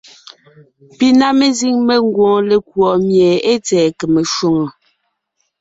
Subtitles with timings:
[0.97, 4.65] Pi ná mezíŋ mengwoon lekùɔ mie ée tsɛ̀ɛ kème shwòŋo.